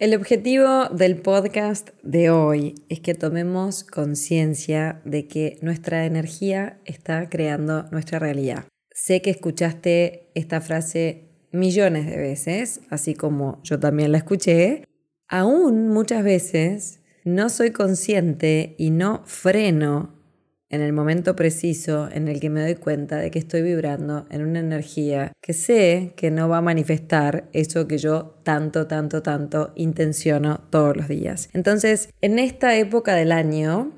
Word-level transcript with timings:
El 0.00 0.12
objetivo 0.16 0.88
del 0.88 1.18
podcast 1.18 1.90
de 2.02 2.28
hoy 2.28 2.74
es 2.88 2.98
que 2.98 3.14
tomemos 3.14 3.84
conciencia 3.84 5.00
de 5.04 5.28
que 5.28 5.56
nuestra 5.62 6.04
energía 6.04 6.80
está 6.84 7.28
creando 7.28 7.84
nuestra 7.92 8.18
realidad. 8.18 8.64
Sé 8.90 9.22
que 9.22 9.30
escuchaste 9.30 10.32
esta 10.34 10.60
frase 10.60 11.28
millones 11.52 12.06
de 12.06 12.16
veces, 12.16 12.80
así 12.90 13.14
como 13.14 13.60
yo 13.62 13.78
también 13.78 14.10
la 14.10 14.18
escuché. 14.18 14.82
Aún 15.28 15.88
muchas 15.90 16.24
veces 16.24 17.00
no 17.24 17.48
soy 17.48 17.70
consciente 17.70 18.74
y 18.78 18.90
no 18.90 19.22
freno 19.26 20.23
en 20.70 20.80
el 20.80 20.92
momento 20.92 21.36
preciso 21.36 22.08
en 22.10 22.28
el 22.28 22.40
que 22.40 22.50
me 22.50 22.60
doy 22.60 22.74
cuenta 22.74 23.16
de 23.18 23.30
que 23.30 23.38
estoy 23.38 23.62
vibrando 23.62 24.26
en 24.30 24.44
una 24.44 24.60
energía 24.60 25.32
que 25.40 25.52
sé 25.52 26.14
que 26.16 26.30
no 26.30 26.48
va 26.48 26.58
a 26.58 26.62
manifestar 26.62 27.48
eso 27.52 27.86
que 27.86 27.98
yo 27.98 28.40
tanto, 28.42 28.86
tanto, 28.86 29.22
tanto 29.22 29.72
intenciono 29.76 30.60
todos 30.70 30.96
los 30.96 31.08
días. 31.08 31.48
Entonces, 31.52 32.08
en 32.20 32.38
esta 32.38 32.76
época 32.76 33.14
del 33.14 33.32
año, 33.32 33.92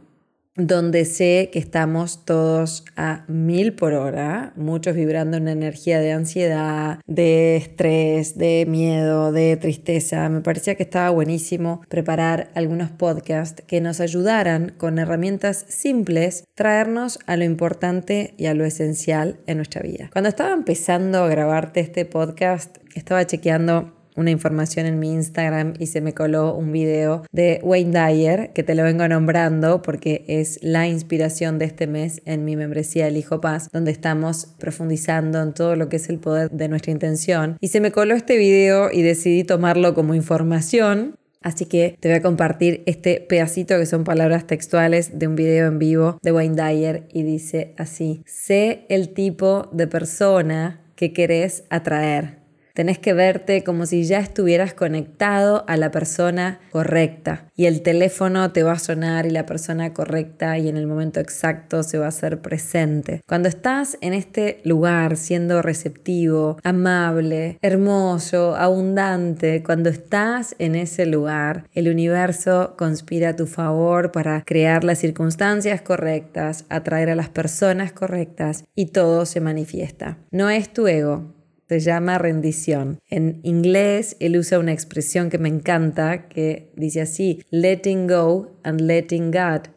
donde 0.56 1.04
sé 1.04 1.50
que 1.52 1.58
estamos 1.58 2.24
todos 2.24 2.84
a 2.96 3.24
mil 3.28 3.74
por 3.74 3.94
hora, 3.94 4.52
muchos 4.56 4.94
vibrando 4.94 5.36
en 5.36 5.44
una 5.44 5.52
energía 5.52 6.00
de 6.00 6.12
ansiedad, 6.12 7.00
de 7.06 7.56
estrés, 7.56 8.38
de 8.38 8.64
miedo, 8.68 9.32
de 9.32 9.56
tristeza. 9.56 10.28
Me 10.28 10.40
parecía 10.40 10.74
que 10.74 10.82
estaba 10.82 11.10
buenísimo 11.10 11.82
preparar 11.88 12.50
algunos 12.54 12.90
podcasts 12.90 13.62
que 13.66 13.80
nos 13.80 14.00
ayudaran 14.00 14.72
con 14.76 14.98
herramientas 14.98 15.64
simples 15.68 16.44
traernos 16.54 17.18
a 17.26 17.36
lo 17.36 17.44
importante 17.44 18.34
y 18.36 18.46
a 18.46 18.54
lo 18.54 18.64
esencial 18.64 19.38
en 19.46 19.58
nuestra 19.58 19.82
vida. 19.82 20.08
Cuando 20.12 20.28
estaba 20.28 20.52
empezando 20.52 21.22
a 21.22 21.28
grabarte 21.28 21.80
este 21.80 22.04
podcast, 22.04 22.78
estaba 22.94 23.26
chequeando 23.26 23.95
una 24.16 24.30
información 24.30 24.86
en 24.86 24.98
mi 24.98 25.12
Instagram 25.12 25.74
y 25.78 25.86
se 25.86 26.00
me 26.00 26.14
coló 26.14 26.54
un 26.54 26.72
video 26.72 27.24
de 27.32 27.60
Wayne 27.62 27.92
Dyer, 27.92 28.52
que 28.52 28.62
te 28.62 28.74
lo 28.74 28.82
vengo 28.82 29.06
nombrando 29.06 29.82
porque 29.82 30.24
es 30.26 30.58
la 30.62 30.88
inspiración 30.88 31.58
de 31.58 31.66
este 31.66 31.86
mes 31.86 32.22
en 32.24 32.44
mi 32.44 32.56
membresía 32.56 33.06
El 33.06 33.16
Hijo 33.16 33.40
Paz, 33.40 33.68
donde 33.72 33.90
estamos 33.90 34.46
profundizando 34.58 35.40
en 35.42 35.54
todo 35.54 35.76
lo 35.76 35.88
que 35.88 35.96
es 35.96 36.08
el 36.08 36.18
poder 36.18 36.50
de 36.50 36.68
nuestra 36.68 36.92
intención. 36.92 37.56
Y 37.60 37.68
se 37.68 37.80
me 37.80 37.92
coló 37.92 38.14
este 38.14 38.36
video 38.36 38.90
y 38.90 39.02
decidí 39.02 39.44
tomarlo 39.44 39.94
como 39.94 40.14
información 40.14 41.14
Así 41.46 41.66
que 41.66 41.96
te 42.00 42.08
voy 42.08 42.16
a 42.16 42.22
compartir 42.22 42.82
este 42.86 43.20
pedacito 43.20 43.78
que 43.78 43.86
son 43.86 44.02
palabras 44.02 44.48
textuales 44.48 45.16
de 45.16 45.28
un 45.28 45.36
video 45.36 45.68
en 45.68 45.78
vivo 45.78 46.18
de 46.20 46.32
Wayne 46.32 46.56
Dyer 46.56 47.08
y 47.12 47.22
dice 47.22 47.72
así, 47.78 48.24
sé 48.26 48.84
el 48.88 49.10
tipo 49.10 49.68
de 49.70 49.86
persona 49.86 50.80
que 50.96 51.12
querés 51.12 51.62
atraer. 51.70 52.45
Tenés 52.76 52.98
que 52.98 53.14
verte 53.14 53.64
como 53.64 53.86
si 53.86 54.04
ya 54.04 54.18
estuvieras 54.18 54.74
conectado 54.74 55.64
a 55.66 55.78
la 55.78 55.90
persona 55.90 56.60
correcta 56.70 57.46
y 57.56 57.64
el 57.64 57.80
teléfono 57.80 58.52
te 58.52 58.64
va 58.64 58.72
a 58.72 58.78
sonar 58.78 59.24
y 59.24 59.30
la 59.30 59.46
persona 59.46 59.94
correcta 59.94 60.58
y 60.58 60.68
en 60.68 60.76
el 60.76 60.86
momento 60.86 61.18
exacto 61.18 61.82
se 61.82 61.96
va 61.96 62.04
a 62.04 62.08
hacer 62.08 62.42
presente. 62.42 63.22
Cuando 63.26 63.48
estás 63.48 63.96
en 64.02 64.12
este 64.12 64.60
lugar 64.62 65.16
siendo 65.16 65.62
receptivo, 65.62 66.58
amable, 66.64 67.56
hermoso, 67.62 68.54
abundante, 68.56 69.62
cuando 69.62 69.88
estás 69.88 70.54
en 70.58 70.74
ese 70.74 71.06
lugar, 71.06 71.64
el 71.72 71.88
universo 71.88 72.74
conspira 72.76 73.30
a 73.30 73.36
tu 73.36 73.46
favor 73.46 74.12
para 74.12 74.42
crear 74.44 74.84
las 74.84 74.98
circunstancias 74.98 75.80
correctas, 75.80 76.66
atraer 76.68 77.08
a 77.08 77.14
las 77.14 77.30
personas 77.30 77.92
correctas 77.92 78.64
y 78.74 78.88
todo 78.88 79.24
se 79.24 79.40
manifiesta. 79.40 80.18
No 80.30 80.50
es 80.50 80.70
tu 80.70 80.86
ego, 80.88 81.35
se 81.68 81.80
llama 81.80 82.18
rendición. 82.18 82.98
En 83.08 83.40
inglés 83.42 84.16
él 84.20 84.36
usa 84.36 84.58
una 84.58 84.72
expresión 84.72 85.30
que 85.30 85.38
me 85.38 85.48
encanta 85.48 86.28
que 86.28 86.70
dice 86.76 87.00
así, 87.00 87.42
letting 87.50 88.06
go 88.06 88.56
and 88.62 88.80
letting 88.80 89.30
God, 89.30 89.68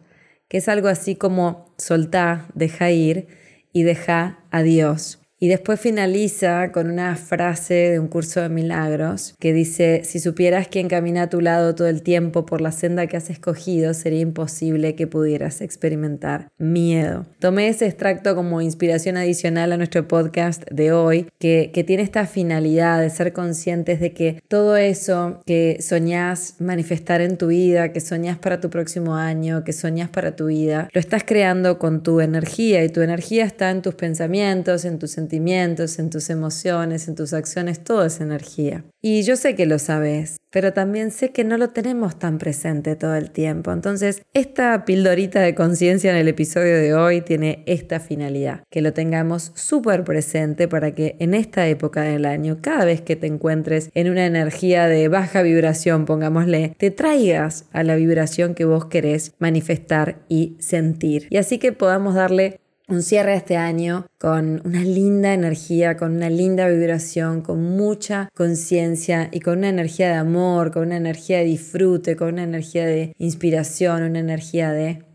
que 0.48 0.58
es 0.58 0.70
algo 0.70 0.88
así 0.88 1.16
como 1.16 1.74
soltá, 1.78 2.48
deja 2.54 2.92
ir 2.92 3.28
y 3.74 3.84
deja 3.84 4.40
a 4.52 4.64
Dios. 4.64 5.19
Y 5.42 5.48
después 5.48 5.80
finaliza 5.80 6.74
con 6.74 6.92
una 6.92 7.16
frase 7.16 7.74
de 7.74 8.00
un 8.00 8.10
curso 8.10 8.42
de 8.42 8.50
milagros 8.50 9.36
que 9.40 9.54
dice, 9.54 10.02
si 10.04 10.20
supieras 10.20 10.68
quién 10.68 10.90
camina 10.90 11.24
a 11.24 11.30
tu 11.30 11.40
lado 11.40 11.76
todo 11.76 11.88
el 11.88 12.02
tiempo 12.02 12.46
por 12.46 12.60
la 12.60 12.74
senda 12.74 13.08
que 13.08 13.16
has 13.16 13.30
escogido, 13.30 13.94
sería 13.94 14.20
imposible 14.20 14.96
que 14.96 15.08
pudieras 15.08 15.62
experimentar 15.62 16.50
miedo. 16.58 17.26
Tomé 17.40 17.70
ese 17.70 17.86
extracto 17.86 18.36
como 18.36 18.60
inspiración 18.60 19.16
adicional 19.16 19.72
a 19.72 19.78
nuestro 19.78 20.10
podcast 20.10 20.70
de 20.70 20.92
hoy, 20.92 21.28
que, 21.40 21.72
que 21.74 21.86
tiene 21.86 22.04
esta 22.04 22.26
finalidad 22.26 23.00
de 23.00 23.10
ser 23.10 23.32
conscientes 23.32 24.02
de 24.02 24.12
que 24.12 24.44
todo 24.50 24.76
eso 24.76 25.42
que 25.46 25.78
soñás 25.80 26.56
manifestar 26.60 27.22
en 27.22 27.38
tu 27.38 27.48
vida, 27.48 27.94
que 27.94 28.02
soñás 28.02 28.38
para 28.38 28.60
tu 28.60 28.70
próximo 28.70 29.16
año, 29.16 29.64
que 29.64 29.72
soñás 29.72 30.10
para 30.10 30.36
tu 30.36 30.48
vida, 30.48 30.90
lo 30.92 31.00
estás 31.00 31.24
creando 31.24 31.80
con 31.80 32.04
tu 32.04 32.20
energía 32.20 32.84
y 32.84 32.90
tu 32.90 33.00
energía 33.00 33.46
está 33.46 33.72
en 33.72 33.82
tus 33.82 33.96
pensamientos, 33.96 34.84
en 34.84 35.00
tus 35.00 35.12
sentimientos 35.12 35.29
en 35.34 36.10
tus 36.10 36.30
emociones, 36.30 37.08
en 37.08 37.16
tus 37.16 37.34
acciones, 37.34 37.84
todo 37.84 38.06
es 38.06 38.22
energía. 38.22 38.84
Y 39.02 39.24
yo 39.24 39.36
sé 39.36 39.56
que 39.56 39.66
lo 39.66 39.80
sabes, 39.80 40.38
pero 40.52 40.74
también 40.74 41.12
sé 41.12 41.32
que 41.32 41.44
no 41.44 41.58
lo 41.58 41.70
tenemos 41.70 42.20
tan 42.20 42.38
presente 42.38 42.96
todo 42.96 43.16
el 43.16 43.32
tiempo. 43.32 43.72
Entonces, 43.72 44.24
esta 44.34 44.84
pildorita 44.86 45.40
de 45.40 45.56
conciencia 45.56 46.12
en 46.12 46.18
el 46.18 46.28
episodio 46.28 46.76
de 46.76 46.94
hoy 46.94 47.22
tiene 47.22 47.64
esta 47.66 48.00
finalidad, 48.00 48.64
que 48.70 48.82
lo 48.82 48.94
tengamos 48.94 49.52
súper 49.56 50.04
presente 50.04 50.68
para 50.68 50.94
que 50.94 51.16
en 51.20 51.34
esta 51.34 51.68
época 51.68 52.02
del 52.02 52.26
año, 52.26 52.58
cada 52.62 52.86
vez 52.86 53.02
que 53.02 53.16
te 53.16 53.28
encuentres 53.28 53.90
en 53.94 54.10
una 54.10 54.26
energía 54.26 54.88
de 54.88 55.08
baja 55.08 55.42
vibración, 55.42 56.06
pongámosle, 56.06 56.76
te 56.78 56.92
traigas 56.92 57.66
a 57.72 57.84
la 57.84 57.96
vibración 57.96 58.56
que 58.56 58.66
vos 58.66 58.86
querés 58.86 59.34
manifestar 59.40 60.20
y 60.28 60.58
sentir. 60.60 61.28
Y 61.30 61.38
así 61.38 61.58
que 61.58 61.72
podamos 61.72 62.16
darle 62.16 62.60
un 62.90 63.04
cierre 63.04 63.36
este 63.36 63.56
año 63.56 64.08
con 64.18 64.62
una 64.66 64.84
linda 64.84 65.34
energía, 65.34 65.96
con 65.96 66.16
una 66.16 66.30
linda 66.30 66.68
vibración, 66.68 67.42
con 67.42 67.62
mucha 67.62 68.30
conciencia 68.36 69.30
y 69.32 69.40
con 69.40 69.60
una 69.60 69.70
energía 69.70 70.10
de 70.10 70.16
amor, 70.16 70.72
con 70.72 70.88
una 70.88 70.98
energía 70.98 71.38
de 71.38 71.46
disfrute, 71.46 72.16
con 72.16 72.34
una 72.34 72.44
energía 72.44 72.86
de 72.86 73.14
inspiración, 73.18 74.04
una 74.04 74.20
energía 74.20 74.72
de 74.72 75.06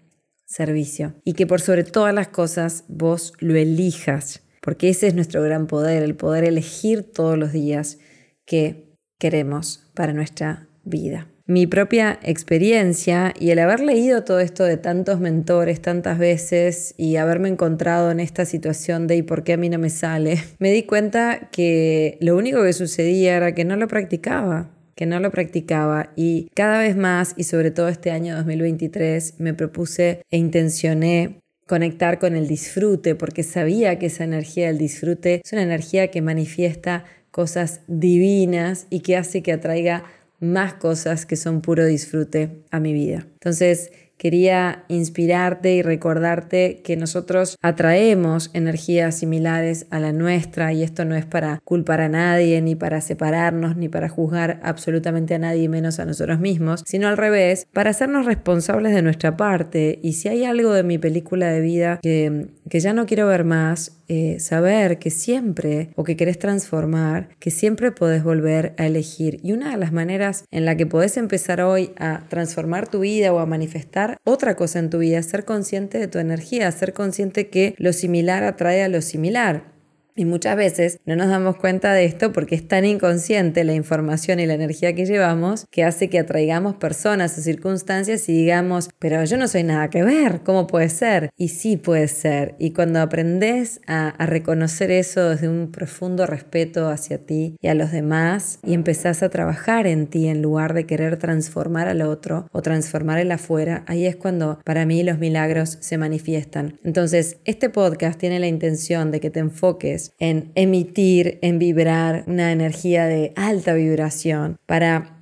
servicio. 0.46 1.14
Y 1.24 1.32
que 1.34 1.46
por 1.46 1.60
sobre 1.60 1.84
todas 1.84 2.14
las 2.14 2.28
cosas 2.28 2.84
vos 2.88 3.32
lo 3.40 3.56
elijas, 3.56 4.42
porque 4.62 4.88
ese 4.88 5.08
es 5.08 5.14
nuestro 5.14 5.42
gran 5.42 5.66
poder, 5.66 6.02
el 6.02 6.14
poder 6.14 6.44
elegir 6.44 7.02
todos 7.12 7.36
los 7.36 7.52
días 7.52 7.98
que 8.46 8.96
queremos 9.18 9.90
para 9.94 10.12
nuestra 10.12 10.68
vida 10.84 11.33
mi 11.46 11.66
propia 11.66 12.18
experiencia 12.22 13.34
y 13.38 13.50
el 13.50 13.58
haber 13.58 13.80
leído 13.80 14.24
todo 14.24 14.40
esto 14.40 14.64
de 14.64 14.78
tantos 14.78 15.20
mentores 15.20 15.82
tantas 15.82 16.18
veces 16.18 16.94
y 16.96 17.16
haberme 17.16 17.50
encontrado 17.50 18.10
en 18.10 18.20
esta 18.20 18.46
situación 18.46 19.06
de 19.06 19.16
¿y 19.16 19.22
por 19.22 19.44
qué 19.44 19.54
a 19.54 19.56
mí 19.58 19.68
no 19.68 19.78
me 19.78 19.90
sale? 19.90 20.42
Me 20.58 20.72
di 20.72 20.84
cuenta 20.84 21.50
que 21.52 22.16
lo 22.20 22.36
único 22.36 22.62
que 22.62 22.72
sucedía 22.72 23.36
era 23.36 23.54
que 23.54 23.64
no 23.64 23.76
lo 23.76 23.88
practicaba 23.88 24.70
que 24.96 25.06
no 25.06 25.18
lo 25.18 25.32
practicaba 25.32 26.12
y 26.14 26.48
cada 26.54 26.78
vez 26.78 26.96
más 26.96 27.34
y 27.36 27.44
sobre 27.44 27.72
todo 27.72 27.88
este 27.88 28.12
año 28.12 28.36
2023 28.36 29.40
me 29.40 29.52
propuse 29.52 30.22
e 30.30 30.38
intencioné 30.38 31.40
conectar 31.66 32.18
con 32.18 32.36
el 32.36 32.46
disfrute 32.46 33.14
porque 33.16 33.42
sabía 33.42 33.98
que 33.98 34.06
esa 34.06 34.22
energía 34.22 34.68
del 34.68 34.78
disfrute 34.78 35.40
es 35.44 35.52
una 35.52 35.62
energía 35.62 36.08
que 36.12 36.22
manifiesta 36.22 37.04
cosas 37.30 37.80
divinas 37.88 38.86
y 38.90 39.00
que 39.00 39.16
hace 39.16 39.42
que 39.42 39.52
atraiga 39.52 40.04
más 40.40 40.74
cosas 40.74 41.26
que 41.26 41.36
son 41.36 41.60
puro 41.60 41.84
disfrute 41.86 42.62
a 42.70 42.80
mi 42.80 42.92
vida. 42.92 43.26
Entonces, 43.34 43.90
quería 44.16 44.84
inspirarte 44.88 45.74
y 45.74 45.82
recordarte 45.82 46.80
que 46.84 46.96
nosotros 46.96 47.58
atraemos 47.60 48.50
energías 48.54 49.18
similares 49.18 49.86
a 49.90 49.98
la 49.98 50.12
nuestra 50.12 50.72
y 50.72 50.82
esto 50.82 51.04
no 51.04 51.14
es 51.16 51.26
para 51.26 51.60
culpar 51.64 52.00
a 52.00 52.08
nadie, 52.08 52.60
ni 52.62 52.74
para 52.74 53.00
separarnos, 53.00 53.76
ni 53.76 53.88
para 53.88 54.08
juzgar 54.08 54.60
absolutamente 54.62 55.34
a 55.34 55.38
nadie 55.38 55.68
menos 55.68 55.98
a 55.98 56.04
nosotros 56.04 56.38
mismos, 56.38 56.82
sino 56.86 57.08
al 57.08 57.16
revés, 57.16 57.66
para 57.72 57.90
hacernos 57.90 58.26
responsables 58.26 58.94
de 58.94 59.02
nuestra 59.02 59.36
parte 59.36 59.98
y 60.02 60.14
si 60.14 60.28
hay 60.28 60.44
algo 60.44 60.72
de 60.72 60.84
mi 60.84 60.98
película 60.98 61.48
de 61.48 61.60
vida 61.60 61.98
que, 62.02 62.48
que 62.68 62.80
ya 62.80 62.92
no 62.92 63.06
quiero 63.06 63.26
ver 63.26 63.44
más, 63.44 64.00
eh, 64.08 64.38
saber 64.40 64.98
que 64.98 65.10
siempre, 65.10 65.90
o 65.96 66.04
que 66.04 66.16
querés 66.16 66.38
transformar, 66.38 67.28
que 67.38 67.50
siempre 67.50 67.92
podés 67.92 68.22
volver 68.22 68.74
a 68.78 68.86
elegir. 68.86 69.38
Y 69.42 69.52
una 69.52 69.70
de 69.70 69.76
las 69.76 69.92
maneras 69.92 70.44
en 70.50 70.64
la 70.64 70.76
que 70.76 70.86
podés 70.86 71.16
empezar 71.16 71.60
hoy 71.60 71.92
a 71.98 72.24
transformar 72.28 72.88
tu 72.88 73.00
vida 73.00 73.32
o 73.32 73.38
a 73.38 73.46
manifestar 73.46 74.16
otra 74.24 74.56
cosa 74.56 74.78
en 74.78 74.90
tu 74.90 74.98
vida, 74.98 75.22
ser 75.22 75.44
consciente 75.44 75.98
de 75.98 76.08
tu 76.08 76.18
energía, 76.18 76.70
ser 76.72 76.92
consciente 76.92 77.48
que 77.48 77.74
lo 77.78 77.92
similar 77.92 78.44
atrae 78.44 78.82
a 78.82 78.88
lo 78.88 79.02
similar. 79.02 79.73
Y 80.16 80.24
muchas 80.24 80.56
veces 80.56 81.00
no 81.06 81.16
nos 81.16 81.28
damos 81.28 81.56
cuenta 81.56 81.92
de 81.92 82.04
esto 82.04 82.32
porque 82.32 82.54
es 82.54 82.68
tan 82.68 82.84
inconsciente 82.84 83.64
la 83.64 83.74
información 83.74 84.38
y 84.38 84.46
la 84.46 84.54
energía 84.54 84.94
que 84.94 85.06
llevamos 85.06 85.66
que 85.70 85.82
hace 85.82 86.08
que 86.08 86.20
atraigamos 86.20 86.76
personas 86.76 87.36
o 87.36 87.40
circunstancias 87.40 88.28
y 88.28 88.32
digamos, 88.32 88.90
pero 88.98 89.24
yo 89.24 89.36
no 89.36 89.48
soy 89.48 89.64
nada 89.64 89.90
que 89.90 90.04
ver, 90.04 90.42
¿cómo 90.44 90.66
puede 90.66 90.88
ser? 90.88 91.30
Y 91.36 91.48
sí 91.48 91.76
puede 91.76 92.08
ser. 92.08 92.54
Y 92.58 92.70
cuando 92.70 93.00
aprendes 93.00 93.80
a, 93.86 94.08
a 94.08 94.26
reconocer 94.26 94.90
eso 94.90 95.30
desde 95.30 95.48
un 95.48 95.72
profundo 95.72 96.26
respeto 96.26 96.88
hacia 96.88 97.18
ti 97.18 97.56
y 97.60 97.68
a 97.68 97.74
los 97.74 97.90
demás 97.90 98.60
y 98.62 98.74
empezás 98.74 99.22
a 99.22 99.30
trabajar 99.30 99.86
en 99.86 100.06
ti 100.06 100.28
en 100.28 100.42
lugar 100.42 100.74
de 100.74 100.86
querer 100.86 101.18
transformar 101.18 101.88
al 101.88 102.02
otro 102.02 102.48
o 102.52 102.62
transformar 102.62 103.18
el 103.18 103.32
afuera, 103.32 103.84
ahí 103.86 104.06
es 104.06 104.16
cuando 104.16 104.60
para 104.64 104.86
mí 104.86 105.02
los 105.02 105.18
milagros 105.18 105.78
se 105.80 105.98
manifiestan. 105.98 106.78
Entonces, 106.84 107.38
este 107.44 107.68
podcast 107.68 108.18
tiene 108.18 108.38
la 108.38 108.46
intención 108.46 109.10
de 109.10 109.20
que 109.20 109.30
te 109.30 109.40
enfoques 109.40 110.03
en 110.18 110.52
emitir, 110.54 111.38
en 111.42 111.58
vibrar 111.58 112.24
una 112.26 112.52
energía 112.52 113.06
de 113.06 113.32
alta 113.36 113.74
vibración 113.74 114.56
para 114.66 115.13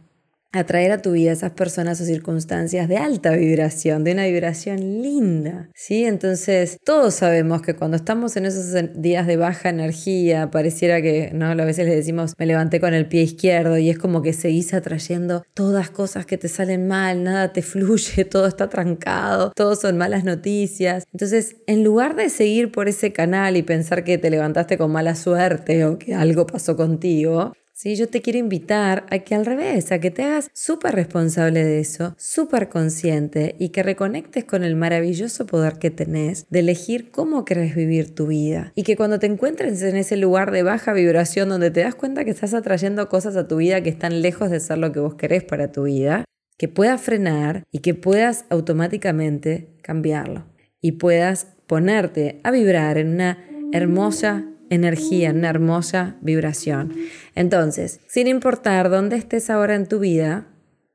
atraer 0.53 0.93
a 0.93 0.99
tu 0.99 1.13
vida 1.13 1.33
esas 1.33 1.53
personas 1.53 2.01
o 2.01 2.05
circunstancias 2.05 2.89
de 2.89 2.99
alta 2.99 3.33
vibración, 3.33 4.05
de 4.05 4.13
una 4.13 4.27
vibración 4.27 5.03
linda, 5.03 5.71
¿sí? 5.75 6.05
Entonces, 6.05 6.79
todos 6.85 7.15
sabemos 7.15 7.63
que 7.63 7.75
cuando 7.75 7.97
estamos 7.97 8.37
en 8.37 8.47
esos 8.47 8.93
días 8.95 9.27
de 9.27 9.37
baja 9.37 9.71
energía, 9.71 10.51
pareciera 10.51 11.01
que, 11.01 11.31
¿no? 11.33 11.47
A 11.47 11.55
veces 11.55 11.87
le 11.87 11.95
decimos, 11.95 12.35
me 12.39 12.47
levanté 12.47 12.81
con 12.81 12.95
el 12.95 13.07
pie 13.07 13.23
izquierdo 13.23 13.79
y 13.79 13.89
es 13.89 13.99
como 13.99 14.23
que 14.23 14.33
seguís 14.33 14.75
atrayendo 14.75 15.45
todas 15.55 15.91
cosas 15.91 16.27
que 16.27 16.39
te 16.39 16.49
salen 16.49 16.87
mal, 16.87 17.23
nada 17.23 17.53
te 17.53 17.63
fluye, 17.63 18.25
todo 18.31 18.47
está 18.47 18.69
trancado, 18.69 19.53
todo 19.55 19.75
son 19.77 19.97
malas 19.97 20.25
noticias. 20.25 21.05
Entonces, 21.13 21.57
en 21.67 21.85
lugar 21.85 22.17
de 22.17 22.29
seguir 22.29 22.73
por 22.73 22.89
ese 22.89 23.13
canal 23.13 23.57
y 23.57 23.63
pensar 23.63 24.05
que 24.05 24.19
te 24.19 24.31
levantaste 24.31 24.77
con 24.77 24.93
mala 24.93 25.15
suerte 25.15 25.85
o 25.85 25.99
que 25.99 26.15
algo 26.15 26.47
pasó 26.47 26.77
contigo, 26.77 27.53
¿sí? 27.83 27.97
Yo 27.97 28.09
te 28.09 28.23
quiero 28.23 28.39
invitar 28.39 29.07
a 29.11 29.19
que 29.19 29.35
al 29.35 29.45
revés, 29.45 29.91
a 29.91 29.99
que 29.99 30.13
te 30.13 30.23
hagas 30.23 30.53
súper 30.55 30.95
responsable 30.95 31.65
de 31.65 31.81
eso, 31.81 32.15
súper 32.17 32.69
consciente 32.69 33.57
y 33.59 33.71
que 33.71 33.83
reconectes 33.83 34.45
con 34.45 34.63
el 34.63 34.77
maravilloso 34.77 35.47
poder 35.47 35.81
que 35.81 35.91
tenés 35.91 36.47
de 36.49 36.61
elegir 36.61 37.11
cómo 37.11 37.45
querés 37.45 37.75
vivir 37.75 38.15
tu 38.15 38.29
vida. 38.29 38.73
Y 38.77 38.85
que 38.85 38.97
cuando 38.97 39.19
te 39.19 39.27
encuentres 39.27 39.83
en 39.83 39.97
ese 39.97 40.17
lugar 40.17 40.53
de 40.53 40.63
baja 40.63 40.93
vibración 40.93 41.49
donde 41.49 41.73
te 41.73 41.81
das 41.81 41.97
cuenta 41.97 42.25
que 42.25 42.31
estás 42.31 42.55
atrayendo 42.55 43.09
cosas 43.09 43.35
a 43.35 43.49
tu 43.49 43.57
vida 43.57 43.83
que 43.83 43.91
están 43.91 44.23
lejos 44.23 44.49
de 44.51 44.61
ser 44.61 44.79
lo 44.79 44.93
que 44.93 45.01
vos 45.01 45.17
querés 45.17 45.43
para 45.43 45.73
tu 45.73 45.83
vida, 45.83 46.25
que 46.57 46.69
puedas 46.69 47.01
frenar 47.01 47.65
y 47.73 47.81
que 47.81 47.95
puedas 47.95 48.45
automáticamente 48.49 49.75
cambiarlo 49.83 50.47
y 50.81 50.93
puedas 50.93 51.49
ponerte 51.67 52.41
a 52.45 52.53
vibrar 52.53 52.97
en 52.99 53.09
una 53.09 53.45
hermosa 53.73 54.52
energía, 54.75 55.31
una 55.31 55.51
hermosa 55.51 56.17
vibración. 56.21 56.95
Entonces, 57.35 58.01
sin 58.07 58.27
importar 58.27 58.91
dónde 58.91 59.17
estés 59.17 59.51
ahora 59.51 59.75
en 59.75 59.87
tu 59.87 59.99
vida, 59.99 60.47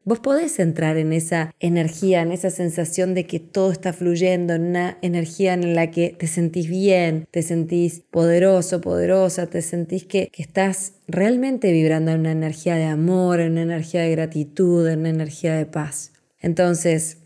vos 0.04 0.20
podés 0.20 0.60
entrar 0.60 0.98
en 0.98 1.12
esa 1.12 1.54
energía, 1.60 2.22
en 2.22 2.32
esa 2.32 2.50
sensación 2.50 3.14
de 3.14 3.26
que 3.26 3.40
todo 3.40 3.72
está 3.72 3.92
fluyendo, 3.92 4.54
en 4.54 4.68
una 4.68 4.98
energía 5.02 5.54
en 5.54 5.76
la 5.76 5.92
que 5.92 6.16
te 6.18 6.28
sentís 6.28 6.70
bien, 6.70 7.28
te 7.30 7.42
sentís 7.42 8.04
poderoso, 8.10 8.80
poderosa, 8.82 9.48
te 9.48 9.62
sentís 9.62 10.06
que, 10.06 10.30
que 10.32 10.42
estás 10.42 10.94
realmente 11.08 11.72
vibrando 11.72 12.12
en 12.12 12.22
una 12.22 12.32
energía 12.32 12.76
de 12.76 12.86
amor, 12.86 13.42
en 13.42 13.52
una 13.52 13.64
energía 13.64 14.02
de 14.02 14.12
gratitud, 14.12 14.88
en 14.88 15.00
una 15.00 15.10
energía 15.10 15.56
de 15.56 15.66
paz. 15.66 16.14
Entonces, 16.40 17.18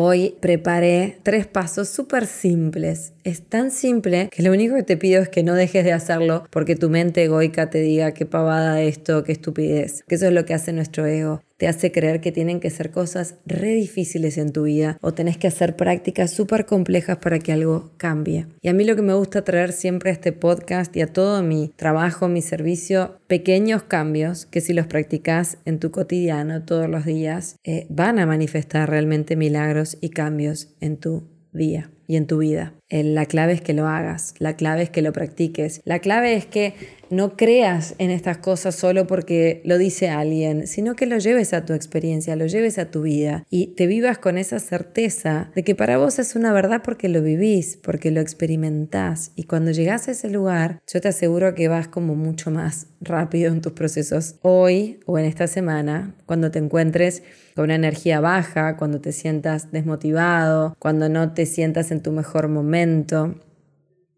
Hoy 0.00 0.36
preparé 0.38 1.18
tres 1.24 1.48
pasos 1.48 1.88
súper 1.88 2.26
simples. 2.28 3.14
Es 3.24 3.42
tan 3.42 3.72
simple 3.72 4.28
que 4.30 4.44
lo 4.44 4.52
único 4.52 4.76
que 4.76 4.84
te 4.84 4.96
pido 4.96 5.20
es 5.20 5.28
que 5.28 5.42
no 5.42 5.54
dejes 5.54 5.82
de 5.82 5.92
hacerlo 5.92 6.44
porque 6.50 6.76
tu 6.76 6.88
mente 6.88 7.24
egoica 7.24 7.68
te 7.68 7.80
diga 7.80 8.14
qué 8.14 8.24
pavada 8.24 8.80
esto, 8.80 9.24
qué 9.24 9.32
estupidez. 9.32 10.04
Que 10.06 10.14
eso 10.14 10.28
es 10.28 10.32
lo 10.32 10.44
que 10.44 10.54
hace 10.54 10.72
nuestro 10.72 11.04
ego 11.04 11.42
te 11.58 11.68
hace 11.68 11.92
creer 11.92 12.20
que 12.20 12.32
tienen 12.32 12.60
que 12.60 12.70
ser 12.70 12.90
cosas 12.90 13.34
re 13.44 13.74
difíciles 13.74 14.38
en 14.38 14.52
tu 14.52 14.62
vida 14.62 14.96
o 15.02 15.12
tenés 15.12 15.36
que 15.36 15.48
hacer 15.48 15.76
prácticas 15.76 16.30
súper 16.30 16.64
complejas 16.64 17.18
para 17.18 17.38
que 17.38 17.52
algo 17.52 17.90
cambie. 17.98 18.46
Y 18.62 18.68
a 18.68 18.72
mí 18.72 18.84
lo 18.84 18.96
que 18.96 19.02
me 19.02 19.14
gusta 19.14 19.44
traer 19.44 19.72
siempre 19.72 20.10
a 20.10 20.12
este 20.14 20.32
podcast 20.32 20.96
y 20.96 21.02
a 21.02 21.12
todo 21.12 21.42
mi 21.42 21.72
trabajo, 21.76 22.28
mi 22.28 22.40
servicio, 22.40 23.18
pequeños 23.26 23.82
cambios 23.82 24.46
que 24.46 24.60
si 24.60 24.72
los 24.72 24.86
practicas 24.86 25.58
en 25.64 25.80
tu 25.80 25.90
cotidiano 25.90 26.62
todos 26.62 26.88
los 26.88 27.04
días, 27.04 27.56
eh, 27.64 27.86
van 27.90 28.18
a 28.18 28.26
manifestar 28.26 28.88
realmente 28.88 29.36
milagros 29.36 29.98
y 30.00 30.10
cambios 30.10 30.68
en 30.80 30.96
tu 30.96 31.28
día 31.52 31.90
y 32.08 32.16
en 32.16 32.26
tu 32.26 32.38
vida. 32.38 32.74
Eh, 32.88 33.04
la 33.04 33.26
clave 33.26 33.52
es 33.52 33.60
que 33.60 33.74
lo 33.74 33.86
hagas, 33.86 34.34
la 34.38 34.56
clave 34.56 34.82
es 34.82 34.90
que 34.90 35.02
lo 35.02 35.12
practiques, 35.12 35.82
la 35.84 35.98
clave 36.00 36.34
es 36.34 36.46
que 36.46 36.74
no 37.10 37.36
creas 37.36 37.94
en 37.98 38.10
estas 38.10 38.38
cosas 38.38 38.74
solo 38.74 39.06
porque 39.06 39.60
lo 39.64 39.78
dice 39.78 40.08
alguien, 40.08 40.66
sino 40.66 40.94
que 40.94 41.06
lo 41.06 41.18
lleves 41.18 41.52
a 41.52 41.64
tu 41.64 41.74
experiencia, 41.74 42.36
lo 42.36 42.46
lleves 42.46 42.78
a 42.78 42.90
tu 42.90 43.02
vida 43.02 43.44
y 43.50 43.68
te 43.68 43.86
vivas 43.86 44.18
con 44.18 44.38
esa 44.38 44.58
certeza 44.58 45.50
de 45.54 45.64
que 45.64 45.74
para 45.74 45.98
vos 45.98 46.18
es 46.18 46.34
una 46.34 46.52
verdad 46.52 46.82
porque 46.82 47.08
lo 47.08 47.22
vivís, 47.22 47.76
porque 47.76 48.10
lo 48.10 48.20
experimentás. 48.20 49.32
Y 49.36 49.44
cuando 49.44 49.70
llegás 49.70 50.08
a 50.08 50.12
ese 50.12 50.30
lugar, 50.30 50.80
yo 50.90 51.00
te 51.00 51.08
aseguro 51.08 51.54
que 51.54 51.68
vas 51.68 51.88
como 51.88 52.14
mucho 52.14 52.50
más 52.50 52.86
rápido 53.00 53.52
en 53.52 53.60
tus 53.60 53.72
procesos. 53.72 54.36
Hoy 54.42 55.00
o 55.06 55.18
en 55.18 55.26
esta 55.26 55.46
semana, 55.46 56.14
cuando 56.26 56.50
te 56.50 56.58
encuentres 56.58 57.22
con 57.54 57.64
una 57.64 57.74
energía 57.74 58.20
baja, 58.20 58.76
cuando 58.76 59.00
te 59.00 59.12
sientas 59.12 59.72
desmotivado, 59.72 60.76
cuando 60.78 61.08
no 61.08 61.32
te 61.32 61.44
sientas 61.44 61.90
tu 62.02 62.12
mejor 62.12 62.48
momento, 62.48 63.34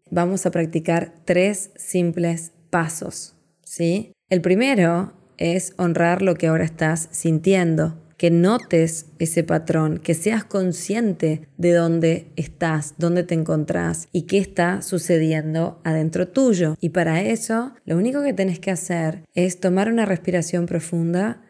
vamos 0.09 0.45
a 0.45 0.51
practicar 0.51 1.13
tres 1.25 1.71
simples 1.75 2.51
pasos, 2.69 3.35
¿sí? 3.63 4.13
El 4.29 4.41
primero 4.41 5.13
es 5.37 5.73
honrar 5.77 6.21
lo 6.21 6.35
que 6.35 6.47
ahora 6.47 6.63
estás 6.63 7.09
sintiendo, 7.11 7.97
que 8.17 8.29
notes 8.29 9.07
ese 9.17 9.43
patrón, 9.43 9.97
que 9.97 10.13
seas 10.13 10.43
consciente 10.43 11.47
de 11.57 11.73
dónde 11.73 12.27
estás, 12.35 12.93
dónde 12.99 13.23
te 13.23 13.33
encontrás 13.33 14.07
y 14.11 14.23
qué 14.23 14.37
está 14.37 14.83
sucediendo 14.83 15.81
adentro 15.83 16.27
tuyo. 16.27 16.75
Y 16.79 16.89
para 16.89 17.23
eso, 17.23 17.73
lo 17.83 17.97
único 17.97 18.21
que 18.21 18.33
tenés 18.33 18.59
que 18.59 18.69
hacer 18.69 19.23
es 19.33 19.59
tomar 19.59 19.91
una 19.91 20.05
respiración 20.05 20.67
profunda 20.67 21.41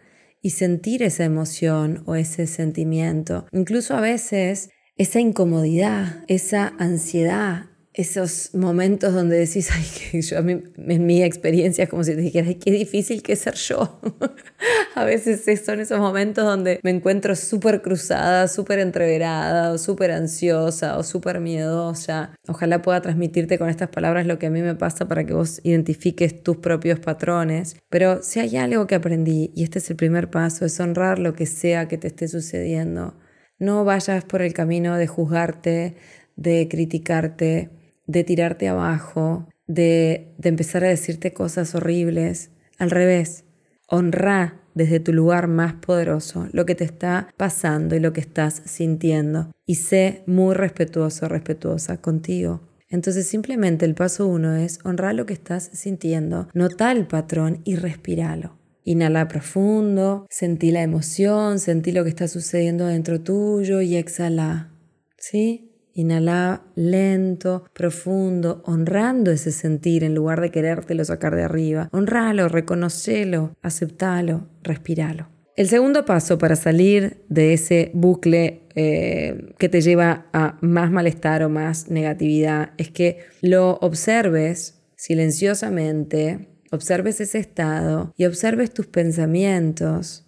y 0.42 0.51
sentir 0.51 1.04
esa 1.04 1.25
emoción 1.25 2.04
o 2.06 2.16
ese 2.16 2.48
sentimiento. 2.48 3.45
Incluso 3.51 3.95
a 3.95 4.01
veces 4.01 4.69
esa 4.98 5.20
incomodidad, 5.20 6.24
esa 6.27 6.74
ansiedad, 6.77 7.65
esos 7.94 8.56
momentos 8.56 9.13
donde 9.13 9.38
decís, 9.38 9.70
ay, 9.72 9.86
que 10.12 10.22
yo, 10.22 10.38
a 10.38 10.42
mí, 10.42 10.63
en 10.77 11.06
mi 11.06 11.24
experiencia 11.24 11.84
es 11.84 11.89
como 11.89 12.04
si 12.04 12.15
te 12.15 12.22
dijeras, 12.22 12.50
ay, 12.50 12.56
qué 12.56 12.72
difícil 12.72 13.22
que 13.22 13.36
ser 13.36 13.56
yo. 13.56 14.00
a 14.96 15.04
veces 15.04 15.44
son 15.65 15.82
esos 15.82 16.00
momentos 16.00 16.46
donde 16.46 16.80
me 16.84 16.92
encuentro 16.92 17.36
súper 17.36 17.82
cruzada, 17.82 18.48
súper 18.48 18.80
entreverada, 18.80 19.72
o 19.74 19.77
súper 19.77 20.12
ansiosa, 20.12 20.98
o 20.98 21.04
súper 21.04 21.42
miedosa. 21.42 22.32
Ojalá 22.48 22.82
pueda 22.82 23.01
transmitirte 23.01 23.58
con 23.58 23.70
estas 23.70 23.89
palabras 23.89 24.25
lo 24.25 24.39
que 24.39 24.48
a 24.48 24.51
mí 24.51 24.62
me 24.62 24.75
pasa 24.75 25.08
para 25.08 25.25
que 25.25 25.34
vos 25.34 25.60
identifiques 25.63 26.44
tus 26.44 26.58
propios 26.58 27.00
patrones. 27.00 27.75
Pero 27.89 28.24
si 28.24 28.39
hay 28.39 28.56
algo 28.56 28.88
que 28.88 28.96
aprendí, 28.96 29.51
y 29.54 29.63
este 29.63 29.80
es 29.80 29.89
el 29.89 29.98
primer 29.98 30.30
paso, 30.30 30.65
es 30.65 30.80
honrar 30.80 31.20
lo 31.20 31.34
que 31.34 31.46
sea 31.46 31.88
que 31.88 31.98
te 31.98 32.08
esté 32.08 32.30
sucediendo. 32.30 33.15
No 33.62 33.86
vayas 33.86 34.25
por 34.25 34.41
el 34.41 34.53
camino 34.53 34.98
de 34.98 35.06
juzgarte, 35.06 35.96
de 36.36 36.68
criticarte, 36.68 37.70
de 38.08 38.24
tirarte 38.24 38.68
abajo, 38.68 39.48
de, 39.68 40.34
empezar 40.41 40.84
a 40.84 40.88
decirte 40.88 41.32
cosas 41.32 41.75
horribles. 41.75 42.50
Al 42.80 42.89
revés, 42.89 43.44
honra 43.88 44.60
desde 44.74 45.00
tu 45.00 45.13
lugar 45.13 45.48
más 45.48 45.75
poderoso 45.75 46.48
lo 46.53 46.65
que 46.65 46.74
te 46.74 46.86
está 46.86 47.27
pasando 47.38 47.96
y 47.96 48.00
lo 48.00 48.13
que 48.13 48.22
estás 48.22 48.63
sintiendo. 48.65 49.51
Y 49.68 49.75
sé 49.75 50.24
muy 50.25 50.56
respetuoso, 50.56 51.27
respetuosa 51.27 52.01
contigo. 52.01 52.62
Entonces 52.89 53.27
simplemente 53.27 53.86
el 53.86 53.94
paso 53.94 54.25
uno 54.25 54.56
es 54.56 54.80
honrar 54.84 55.13
lo 55.13 55.27
que 55.27 55.34
estás 55.34 55.70
sintiendo, 55.72 56.48
nota 56.56 56.91
el 56.91 57.06
patrón 57.06 57.62
y 57.63 57.75
respíralo. 57.75 58.61
Inhala 58.84 59.28
profundo, 59.28 60.26
sentí 60.30 60.72
la 60.72 60.82
emoción, 60.82 61.60
sentí 61.60 61.92
lo 61.92 62.04
que 62.04 62.10
está 62.10 62.28
sucediendo 62.28 62.88
dentro 62.88 63.22
tuyo 63.22 63.82
y 63.82 63.96
exhala. 63.96 64.72
¿Sí? 65.18 65.72
Inhala 65.94 66.64
lento, 66.76 67.66
profundo, 67.74 68.64
honrando 68.66 69.32
ese 69.32 69.52
sentir 69.52 70.04
en 70.04 70.16
lugar 70.16 70.40
de 70.42 70.50
querértelo 70.50 71.04
sacar 71.04 71.36
de 71.36 71.44
arriba. 71.44 71.90
Honralo, 71.92 72.48
reconocelo, 72.48 73.56
aceptalo, 73.62 74.48
respiralo. 74.64 75.28
El 75.58 75.68
segundo 75.68 76.06
paso 76.06 76.38
para 76.38 76.56
salir 76.56 77.24
de 77.28 77.54
ese 77.54 77.92
bucle 77.94 78.64
eh, 78.74 79.54
que 79.58 79.68
te 79.68 79.82
lleva 79.82 80.28
a 80.32 80.58
más 80.62 80.90
malestar 80.92 81.44
o 81.44 81.50
más 81.50 81.90
negatividad 81.90 82.72
es 82.78 82.90
que 82.90 83.20
lo 83.42 83.74
observes 83.82 84.82
silenciosamente, 84.96 86.48
observes 86.72 87.22
ese 87.22 87.38
estado 87.38 88.13
y 88.18 88.25
observes 88.25 88.74
tus 88.74 88.88
pensamientos 88.88 90.25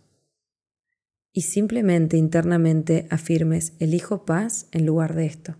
y 1.32 1.42
simplemente 1.42 2.16
internamente 2.18 3.08
afirmes, 3.10 3.74
elijo 3.80 4.26
paz 4.26 4.68
en 4.72 4.86
lugar 4.86 5.16
de 5.16 5.26
esto. 5.26 5.56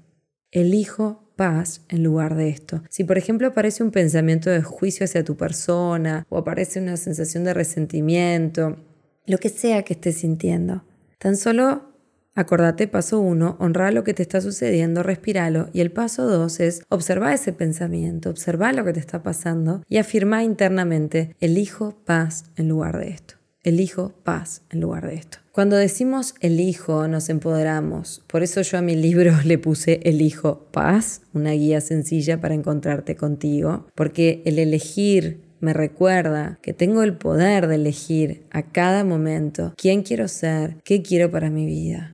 Elijo 0.52 1.34
paz 1.36 1.82
en 1.90 2.04
lugar 2.04 2.36
de 2.36 2.50
esto. 2.50 2.84
Si 2.90 3.04
por 3.04 3.18
ejemplo 3.18 3.48
aparece 3.48 3.82
un 3.84 3.90
pensamiento 3.90 4.52
de 4.52 4.62
juicio 4.62 5.06
hacia 5.06 5.24
tu 5.24 5.36
persona 5.36 6.28
o 6.30 6.38
aparece 6.38 6.80
una 6.80 6.96
sensación 6.98 7.44
de 7.44 7.56
resentimiento, 7.56 8.78
lo 9.26 9.40
que 9.40 9.50
sea 9.50 9.84
que 9.84 9.94
estés 9.94 10.18
sintiendo, 10.18 10.84
tan 11.18 11.38
solo 11.38 11.93
acordate 12.36 12.88
paso 12.88 13.20
uno, 13.20 13.56
honrar 13.60 13.94
lo 13.94 14.04
que 14.04 14.14
te 14.14 14.24
está 14.24 14.42
sucediendo, 14.42 15.04
respiralo 15.04 15.70
y 15.74 15.82
el 15.82 15.92
paso 15.92 16.28
dos 16.28 16.60
es 16.60 16.84
observar 16.90 17.34
ese 17.34 17.54
pensamiento, 17.54 18.30
observar 18.30 18.76
lo 18.76 18.84
que 18.84 18.94
te 18.94 19.00
está 19.00 19.24
pasando 19.24 19.84
y 19.88 19.98
afirmar 19.98 20.44
internamente, 20.44 21.36
elijo 21.40 21.96
paz 22.06 22.46
en 22.56 22.70
lugar 22.70 23.00
de 23.00 23.10
esto. 23.10 23.36
Elijo 23.64 24.14
paz 24.24 24.62
en 24.72 24.82
lugar 24.82 25.08
de 25.08 25.16
esto. 25.16 25.38
Cuando 25.54 25.78
decimos 25.78 26.36
elijo, 26.42 27.08
nos 27.08 27.30
empoderamos. 27.30 28.22
Por 28.28 28.44
eso 28.44 28.62
yo 28.62 28.78
a 28.78 28.82
mi 28.82 28.96
libro 28.96 29.32
le 29.46 29.58
puse 29.58 30.02
Elijo 30.04 30.66
paz, 30.72 31.22
una 31.34 31.52
guía 31.52 31.80
sencilla 31.80 32.42
para 32.42 32.56
encontrarte 32.56 33.16
contigo, 33.16 33.88
porque 33.96 34.42
el 34.46 34.60
elegir 34.60 35.44
me 35.62 35.72
recuerda 35.72 36.60
que 36.62 36.74
tengo 36.74 37.04
el 37.04 37.16
poder 37.16 37.68
de 37.68 37.76
elegir 37.76 38.44
a 38.52 38.64
cada 38.64 39.06
momento 39.06 39.74
quién 39.78 40.04
quiero 40.04 40.28
ser, 40.28 40.76
qué 40.84 41.02
quiero 41.02 41.32
para 41.32 41.50
mi 41.50 41.66
vida. 41.66 42.12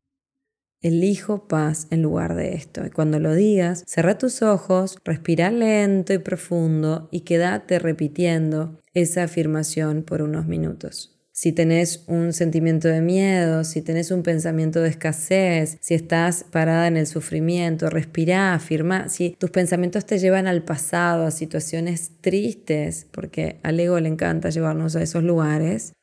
Elijo 0.81 1.47
paz 1.47 1.87
en 1.89 2.01
lugar 2.01 2.35
de 2.35 2.55
esto. 2.55 2.85
Y 2.85 2.89
cuando 2.89 3.19
lo 3.19 3.35
digas, 3.35 3.83
cerra 3.85 4.17
tus 4.17 4.41
ojos, 4.41 4.97
respira 5.03 5.51
lento 5.51 6.13
y 6.13 6.19
profundo 6.19 7.09
y 7.11 7.21
quédate 7.21 7.79
repitiendo 7.79 8.79
esa 8.93 9.23
afirmación 9.23 10.03
por 10.03 10.21
unos 10.21 10.47
minutos 10.47 11.19
si 11.39 11.53
tenés 11.53 12.03
un 12.07 12.33
sentimiento 12.33 12.89
de 12.89 12.99
miedo, 12.99 13.63
si 13.63 13.81
tenés 13.81 14.11
un 14.11 14.23
pensamiento 14.23 14.81
de 14.81 14.89
escasez, 14.89 15.77
si 15.79 15.93
estás 15.93 16.43
parada 16.43 16.85
en 16.87 16.97
el 16.97 17.07
sufrimiento, 17.07 17.89
respirá, 17.89 18.53
afirma, 18.53 19.07
si 19.07 19.37
tus 19.39 19.49
pensamientos 19.49 20.05
te 20.05 20.19
llevan 20.19 20.47
al 20.47 20.63
pasado, 20.63 21.25
a 21.25 21.31
situaciones 21.31 22.11
tristes, 22.19 23.07
porque 23.09 23.61
al 23.63 23.79
ego 23.79 23.97
le 24.01 24.09
encanta 24.09 24.49
llevarnos 24.49 24.97
a 24.97 25.01
esos 25.01 25.23
lugares, 25.23 25.93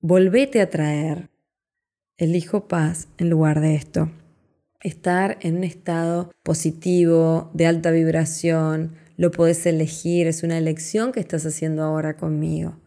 volvete 0.00 0.62
a 0.62 0.70
traer. 0.70 1.28
Elijo 2.16 2.66
paz 2.66 3.08
en 3.18 3.28
lugar 3.28 3.60
de 3.60 3.74
esto. 3.74 4.10
Estar 4.86 5.38
en 5.40 5.56
un 5.56 5.64
estado 5.64 6.30
positivo, 6.44 7.50
de 7.54 7.66
alta 7.66 7.90
vibración, 7.90 8.94
lo 9.16 9.32
podés 9.32 9.66
elegir, 9.66 10.28
es 10.28 10.44
una 10.44 10.58
elección 10.58 11.10
que 11.10 11.18
estás 11.18 11.44
haciendo 11.44 11.82
ahora 11.82 12.16
conmigo. 12.16 12.78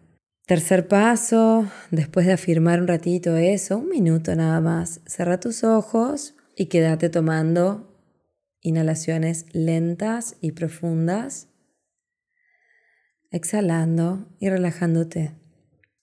Tercer 0.46 0.88
paso, 0.88 1.70
después 1.92 2.26
de 2.26 2.32
afirmar 2.32 2.80
un 2.80 2.88
ratito 2.88 3.36
eso, 3.36 3.80
un 3.80 3.90
minuto 3.90 4.34
nada 4.34 4.62
más, 4.62 5.02
cerra 5.08 5.42
tus 5.42 5.66
ojos 5.66 6.36
y 6.56 6.68
quédate 6.68 7.10
tomando 7.10 7.94
inhalaciones 8.62 9.46
lentas 9.52 10.38
y 10.40 10.54
profundas, 10.54 11.50
exhalando 13.30 14.26
y 14.40 14.48
relajándote. 14.48 15.34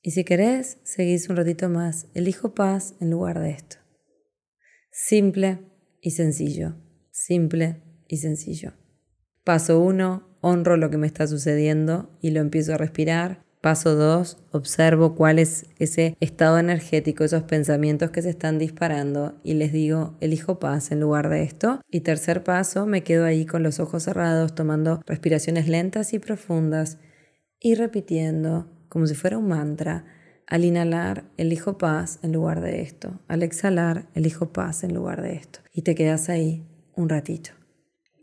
Y 0.02 0.10
si 0.10 0.24
querés, 0.24 0.76
seguís 0.84 1.30
un 1.30 1.36
ratito 1.36 1.70
más. 1.70 2.06
Elijo 2.12 2.54
paz 2.54 2.96
en 3.00 3.10
lugar 3.10 3.40
de 3.40 3.52
esto. 3.52 3.76
Simple 4.90 5.75
y 6.00 6.12
sencillo. 6.12 6.76
Simple 7.10 7.82
y 8.08 8.18
sencillo. 8.18 8.74
Paso 9.44 9.80
uno, 9.80 10.28
honro 10.40 10.76
lo 10.76 10.90
que 10.90 10.98
me 10.98 11.06
está 11.06 11.26
sucediendo 11.26 12.10
y 12.20 12.30
lo 12.30 12.40
empiezo 12.40 12.74
a 12.74 12.78
respirar. 12.78 13.44
Paso 13.60 13.96
2, 13.96 14.38
observo 14.52 15.14
cuál 15.16 15.38
es 15.38 15.66
ese 15.78 16.16
estado 16.20 16.58
energético, 16.58 17.24
esos 17.24 17.42
pensamientos 17.42 18.10
que 18.10 18.22
se 18.22 18.30
están 18.30 18.58
disparando 18.58 19.40
y 19.42 19.54
les 19.54 19.72
digo, 19.72 20.16
elijo 20.20 20.60
paz 20.60 20.92
en 20.92 21.00
lugar 21.00 21.28
de 21.30 21.42
esto. 21.42 21.80
Y 21.90 22.00
tercer 22.00 22.44
paso, 22.44 22.86
me 22.86 23.02
quedo 23.02 23.24
ahí 23.24 23.44
con 23.44 23.62
los 23.62 23.80
ojos 23.80 24.04
cerrados, 24.04 24.54
tomando 24.54 25.00
respiraciones 25.06 25.68
lentas 25.68 26.12
y 26.12 26.18
profundas 26.18 26.98
y 27.58 27.74
repitiendo 27.74 28.70
como 28.88 29.06
si 29.06 29.14
fuera 29.14 29.38
un 29.38 29.48
mantra. 29.48 30.04
Al 30.46 30.64
inhalar, 30.64 31.24
elijo 31.36 31.76
paz 31.76 32.20
en 32.22 32.32
lugar 32.32 32.60
de 32.60 32.82
esto. 32.82 33.18
Al 33.26 33.42
exhalar, 33.42 34.06
elijo 34.14 34.52
paz 34.52 34.84
en 34.84 34.94
lugar 34.94 35.20
de 35.22 35.34
esto. 35.34 35.58
Y 35.72 35.82
te 35.82 35.94
quedas 35.94 36.28
ahí 36.28 36.62
un 36.94 37.08
ratito. 37.08 37.50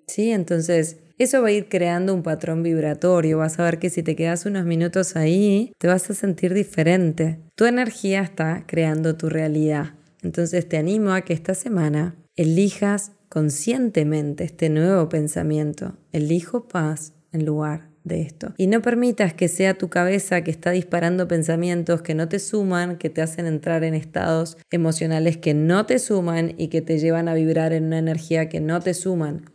¿Sí? 0.07 0.31
Entonces, 0.31 0.97
eso 1.17 1.41
va 1.41 1.49
a 1.49 1.51
ir 1.51 1.69
creando 1.69 2.13
un 2.13 2.23
patrón 2.23 2.63
vibratorio. 2.63 3.37
Vas 3.37 3.59
a 3.59 3.63
ver 3.63 3.77
que 3.77 3.89
si 3.89 4.03
te 4.03 4.15
quedas 4.15 4.45
unos 4.45 4.65
minutos 4.65 5.15
ahí, 5.15 5.73
te 5.77 5.87
vas 5.87 6.09
a 6.09 6.13
sentir 6.13 6.53
diferente. 6.53 7.39
Tu 7.55 7.65
energía 7.65 8.21
está 8.21 8.63
creando 8.65 9.15
tu 9.15 9.29
realidad. 9.29 9.93
Entonces 10.21 10.67
te 10.67 10.77
animo 10.77 11.11
a 11.11 11.21
que 11.21 11.33
esta 11.33 11.53
semana 11.53 12.15
elijas 12.35 13.11
conscientemente 13.29 14.43
este 14.43 14.69
nuevo 14.69 15.09
pensamiento. 15.09 15.97
Elijo 16.11 16.67
paz 16.67 17.13
en 17.31 17.45
lugar 17.45 17.92
de 18.03 18.21
esto. 18.21 18.53
Y 18.57 18.67
no 18.67 18.81
permitas 18.81 19.33
que 19.33 19.47
sea 19.47 19.75
tu 19.75 19.89
cabeza 19.89 20.43
que 20.43 20.51
está 20.51 20.71
disparando 20.71 21.27
pensamientos 21.27 22.01
que 22.01 22.15
no 22.15 22.27
te 22.27 22.39
suman, 22.39 22.97
que 22.97 23.09
te 23.09 23.21
hacen 23.21 23.45
entrar 23.45 23.83
en 23.83 23.93
estados 23.93 24.57
emocionales 24.71 25.37
que 25.37 25.53
no 25.53 25.85
te 25.85 25.99
suman 25.99 26.53
y 26.57 26.67
que 26.67 26.81
te 26.81 26.99
llevan 26.99 27.27
a 27.27 27.33
vibrar 27.33 27.73
en 27.73 27.85
una 27.85 27.99
energía 27.99 28.49
que 28.49 28.59
no 28.59 28.79
te 28.81 28.93
suman. 28.93 29.49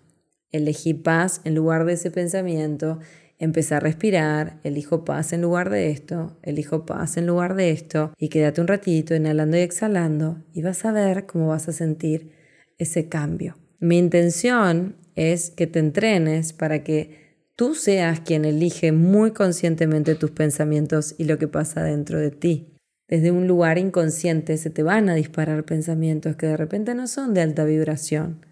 Elegí 0.51 0.95
paz 0.95 1.41
en 1.45 1.55
lugar 1.55 1.85
de 1.85 1.93
ese 1.93 2.11
pensamiento, 2.11 3.01
empecé 3.39 3.75
a 3.75 3.81
respirar, 3.81 4.59
elijo 4.65 5.05
paz 5.05 5.33
en 5.33 5.43
lugar 5.43 5.71
de 5.71 5.91
esto, 5.91 6.39
elijo 6.43 6.87
paz 6.87 7.17
en 7.17 7.27
lugar 7.27 7.55
de 7.55 7.71
esto 7.71 8.13
y 8.19 8.29
quédate 8.29 8.61
un 8.61 8.67
ratito 8.67 9.15
inhalando 9.15 9.57
y 9.57 9.61
exhalando 9.61 10.43
y 10.53 10.63
vas 10.63 10.85
a 10.85 10.93
ver 10.93 11.27
cómo 11.27 11.49
vas 11.49 11.69
a 11.69 11.73
sentir 11.73 12.33
ese 12.79 13.09
cambio. 13.09 13.57
Mi 13.79 13.99
intención 13.99 14.97
es 15.15 15.51
que 15.51 15.67
te 15.67 15.79
entrenes 15.79 16.53
para 16.53 16.83
que 16.83 17.28
tú 17.59 17.75
seas 17.75 18.21
quien 18.21 18.45
elige 18.45 18.93
muy 18.93 19.33
conscientemente 19.33 20.15
tus 20.15 20.31
pensamientos 20.31 21.17
y 21.19 21.25
lo 21.25 21.39
que 21.39 21.49
pasa 21.49 21.83
dentro 21.83 22.21
de 22.21 22.31
ti. 22.31 22.69
Desde 23.09 23.33
un 23.33 23.49
lugar 23.49 23.79
inconsciente 23.79 24.57
se 24.59 24.71
te 24.71 24.85
van 24.85 25.09
a 25.09 25.17
disparar 25.17 25.65
pensamientos 25.65 26.37
que 26.37 26.47
de 26.47 26.57
repente 26.57 26.95
no 26.95 27.09
son 27.09 27.35
de 27.35 27.41
alta 27.41 27.65
vibración 27.65 28.47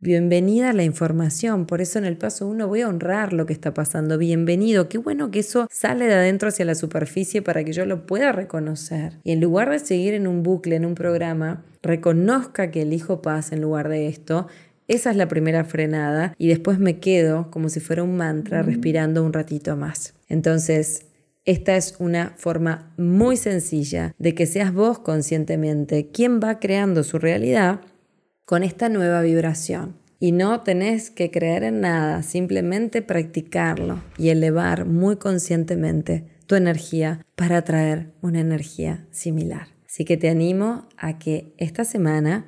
Bienvenida 0.00 0.70
a 0.70 0.72
la 0.74 0.84
información, 0.84 1.66
por 1.66 1.80
eso 1.80 1.98
en 1.98 2.04
el 2.04 2.16
paso 2.16 2.46
uno 2.46 2.68
voy 2.68 2.82
a 2.82 2.88
honrar 2.88 3.32
lo 3.32 3.46
que 3.46 3.52
está 3.52 3.74
pasando. 3.74 4.16
Bienvenido, 4.16 4.88
qué 4.88 4.96
bueno 4.96 5.32
que 5.32 5.40
eso 5.40 5.66
sale 5.72 6.06
de 6.06 6.14
adentro 6.14 6.50
hacia 6.50 6.64
la 6.64 6.76
superficie 6.76 7.42
para 7.42 7.64
que 7.64 7.72
yo 7.72 7.84
lo 7.84 8.06
pueda 8.06 8.30
reconocer. 8.30 9.18
Y 9.24 9.32
en 9.32 9.40
lugar 9.40 9.70
de 9.70 9.80
seguir 9.80 10.14
en 10.14 10.28
un 10.28 10.44
bucle, 10.44 10.76
en 10.76 10.84
un 10.84 10.94
programa, 10.94 11.64
reconozca 11.82 12.70
que 12.70 12.82
elijo 12.82 13.22
paz 13.22 13.50
en 13.50 13.60
lugar 13.60 13.88
de 13.88 14.06
esto. 14.06 14.46
Esa 14.88 15.10
es 15.10 15.16
la 15.16 15.28
primera 15.28 15.64
frenada 15.64 16.34
y 16.38 16.48
después 16.48 16.78
me 16.78 16.98
quedo 16.98 17.50
como 17.50 17.68
si 17.68 17.78
fuera 17.78 18.02
un 18.02 18.16
mantra 18.16 18.62
respirando 18.62 19.22
un 19.22 19.34
ratito 19.34 19.76
más. 19.76 20.14
Entonces, 20.28 21.04
esta 21.44 21.76
es 21.76 21.94
una 21.98 22.32
forma 22.36 22.92
muy 22.96 23.36
sencilla 23.36 24.14
de 24.18 24.34
que 24.34 24.46
seas 24.46 24.72
vos 24.72 24.98
conscientemente 24.98 26.10
quien 26.10 26.40
va 26.40 26.58
creando 26.58 27.04
su 27.04 27.18
realidad 27.18 27.82
con 28.46 28.62
esta 28.64 28.88
nueva 28.88 29.20
vibración. 29.20 29.96
Y 30.20 30.32
no 30.32 30.62
tenés 30.62 31.10
que 31.10 31.30
creer 31.30 31.64
en 31.64 31.80
nada, 31.80 32.22
simplemente 32.22 33.02
practicarlo 33.02 34.02
y 34.16 34.30
elevar 34.30 34.84
muy 34.84 35.16
conscientemente 35.16 36.24
tu 36.46 36.54
energía 36.54 37.24
para 37.36 37.58
atraer 37.58 38.10
una 38.20 38.40
energía 38.40 39.06
similar. 39.10 39.68
Así 39.86 40.04
que 40.04 40.16
te 40.16 40.28
animo 40.28 40.88
a 40.96 41.18
que 41.18 41.52
esta 41.56 41.84
semana 41.84 42.46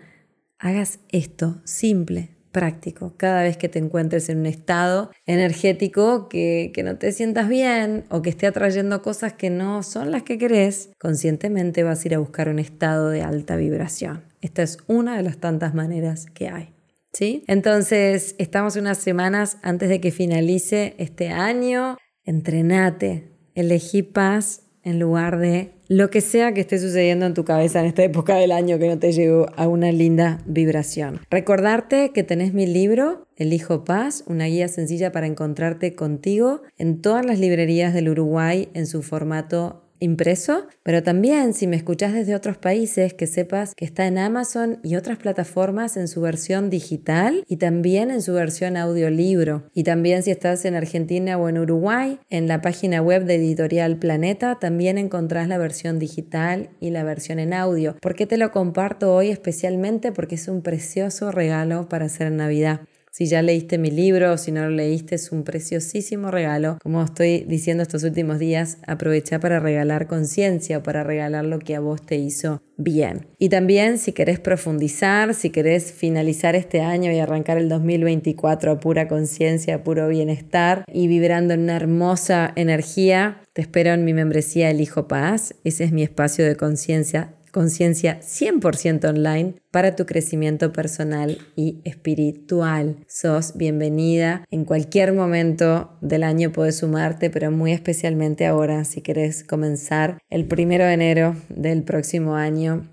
hagas 0.60 1.00
esto 1.08 1.60
simple, 1.64 2.36
práctico. 2.52 3.14
Cada 3.16 3.42
vez 3.42 3.56
que 3.56 3.68
te 3.68 3.78
encuentres 3.78 4.28
en 4.28 4.40
un 4.40 4.46
estado 4.46 5.10
energético 5.26 6.28
que, 6.28 6.70
que, 6.74 6.82
no 6.82 6.96
te 6.96 7.12
sientas 7.12 7.48
bien 7.48 8.04
o 8.10 8.22
que 8.22 8.30
esté 8.30 8.46
atrayendo 8.46 9.02
cosas 9.02 9.32
que 9.32 9.50
no 9.50 9.82
son 9.82 10.10
las 10.10 10.22
que 10.22 10.38
querés, 10.38 10.90
conscientemente 10.98 11.82
vas 11.82 12.04
a 12.04 12.08
ir 12.08 12.14
a 12.14 12.18
buscar 12.18 12.48
un 12.48 12.58
estado 12.58 13.08
de 13.08 13.22
alta 13.22 13.56
vibración. 13.56 14.24
Esta 14.40 14.62
es 14.62 14.78
una 14.86 15.16
de 15.16 15.22
las 15.22 15.38
tantas 15.38 15.74
maneras 15.74 16.26
que 16.26 16.48
hay. 16.48 16.74
¿Sí? 17.12 17.42
Entonces, 17.48 18.36
estamos 18.38 18.76
unas 18.76 18.98
semanas 18.98 19.58
antes 19.62 19.88
de 19.88 20.00
que 20.00 20.12
finalice 20.12 20.94
este 20.98 21.28
año. 21.28 21.96
Entrenate, 22.24 23.32
elegí 23.54 24.02
paz 24.02 24.69
en 24.82 24.98
lugar 24.98 25.38
de 25.38 25.72
lo 25.88 26.08
que 26.08 26.20
sea 26.20 26.54
que 26.54 26.60
esté 26.60 26.78
sucediendo 26.78 27.26
en 27.26 27.34
tu 27.34 27.44
cabeza 27.44 27.80
en 27.80 27.86
esta 27.86 28.04
época 28.04 28.36
del 28.36 28.52
año 28.52 28.78
que 28.78 28.88
no 28.88 28.98
te 28.98 29.12
llevo 29.12 29.46
a 29.56 29.66
una 29.66 29.90
linda 29.90 30.38
vibración. 30.46 31.20
Recordarte 31.30 32.12
que 32.12 32.22
tenés 32.22 32.54
mi 32.54 32.66
libro, 32.66 33.26
Elijo 33.36 33.84
Paz, 33.84 34.22
una 34.26 34.46
guía 34.46 34.68
sencilla 34.68 35.12
para 35.12 35.26
encontrarte 35.26 35.94
contigo 35.94 36.62
en 36.78 37.00
todas 37.00 37.26
las 37.26 37.38
librerías 37.38 37.92
del 37.92 38.08
Uruguay 38.08 38.68
en 38.74 38.86
su 38.86 39.02
formato 39.02 39.89
impreso, 40.00 40.66
pero 40.82 41.02
también 41.02 41.54
si 41.54 41.66
me 41.66 41.76
escuchás 41.76 42.12
desde 42.12 42.34
otros 42.34 42.56
países, 42.56 43.14
que 43.14 43.26
sepas 43.26 43.74
que 43.74 43.84
está 43.84 44.06
en 44.06 44.18
Amazon 44.18 44.80
y 44.82 44.96
otras 44.96 45.18
plataformas 45.18 45.96
en 45.96 46.08
su 46.08 46.20
versión 46.20 46.70
digital 46.70 47.44
y 47.46 47.56
también 47.56 48.10
en 48.10 48.22
su 48.22 48.32
versión 48.32 48.76
audiolibro. 48.76 49.70
Y 49.74 49.84
también 49.84 50.22
si 50.22 50.30
estás 50.30 50.64
en 50.64 50.74
Argentina 50.74 51.38
o 51.38 51.48
en 51.48 51.58
Uruguay, 51.58 52.18
en 52.28 52.48
la 52.48 52.60
página 52.60 53.02
web 53.02 53.24
de 53.24 53.36
Editorial 53.36 53.98
Planeta 53.98 54.58
también 54.58 54.98
encontrás 54.98 55.48
la 55.48 55.58
versión 55.58 55.98
digital 55.98 56.70
y 56.80 56.90
la 56.90 57.04
versión 57.04 57.38
en 57.38 57.52
audio. 57.52 57.96
¿Por 58.00 58.14
qué 58.14 58.26
te 58.26 58.38
lo 58.38 58.50
comparto 58.50 59.14
hoy 59.14 59.30
especialmente? 59.30 60.12
Porque 60.12 60.34
es 60.34 60.48
un 60.48 60.62
precioso 60.62 61.30
regalo 61.30 61.88
para 61.88 62.06
hacer 62.06 62.28
en 62.28 62.36
Navidad. 62.36 62.80
Si 63.12 63.26
ya 63.26 63.42
leíste 63.42 63.76
mi 63.76 63.90
libro 63.90 64.32
o 64.32 64.38
si 64.38 64.52
no 64.52 64.62
lo 64.62 64.70
leíste, 64.70 65.16
es 65.16 65.32
un 65.32 65.42
preciosísimo 65.42 66.30
regalo. 66.30 66.78
Como 66.80 67.02
estoy 67.02 67.40
diciendo 67.40 67.82
estos 67.82 68.04
últimos 68.04 68.38
días, 68.38 68.78
aprovecha 68.86 69.40
para 69.40 69.58
regalar 69.58 70.06
conciencia 70.06 70.78
o 70.78 70.82
para 70.84 71.02
regalar 71.02 71.44
lo 71.44 71.58
que 71.58 71.74
a 71.74 71.80
vos 71.80 72.06
te 72.06 72.16
hizo 72.16 72.62
bien. 72.76 73.26
Y 73.38 73.48
también 73.48 73.98
si 73.98 74.12
querés 74.12 74.38
profundizar, 74.38 75.34
si 75.34 75.50
querés 75.50 75.92
finalizar 75.92 76.54
este 76.54 76.82
año 76.82 77.10
y 77.10 77.18
arrancar 77.18 77.58
el 77.58 77.68
2024 77.68 78.72
a 78.72 78.80
pura 78.80 79.08
conciencia, 79.08 79.74
a 79.74 79.82
puro 79.82 80.06
bienestar 80.06 80.84
y 80.92 81.08
vibrando 81.08 81.54
en 81.54 81.62
una 81.62 81.76
hermosa 81.76 82.52
energía, 82.54 83.40
te 83.52 83.62
espero 83.62 83.90
en 83.90 84.04
mi 84.04 84.14
membresía 84.14 84.70
El 84.70 84.80
Hijo 84.80 85.08
Paz. 85.08 85.56
Ese 85.64 85.82
es 85.82 85.90
mi 85.90 86.04
espacio 86.04 86.46
de 86.46 86.54
conciencia 86.54 87.34
conciencia 87.50 88.20
100% 88.20 89.08
online 89.08 89.54
para 89.70 89.96
tu 89.96 90.06
crecimiento 90.06 90.72
personal 90.72 91.38
y 91.56 91.80
espiritual. 91.84 93.04
Sos 93.08 93.56
bienvenida. 93.56 94.44
En 94.50 94.64
cualquier 94.64 95.12
momento 95.12 95.96
del 96.00 96.22
año 96.22 96.52
puedes 96.52 96.78
sumarte, 96.78 97.30
pero 97.30 97.50
muy 97.50 97.72
especialmente 97.72 98.46
ahora 98.46 98.84
si 98.84 99.02
querés 99.02 99.44
comenzar 99.44 100.18
el 100.30 100.46
primero 100.46 100.84
de 100.84 100.92
enero 100.92 101.36
del 101.48 101.82
próximo 101.82 102.36
año 102.36 102.88